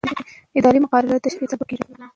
[0.59, 1.85] اداري مقررات د شفافیت سبب کېږي.